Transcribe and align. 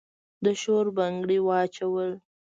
د 0.43 0.45
شور 0.61 0.85
بنګړي 0.97 1.37
واچول 1.47 2.11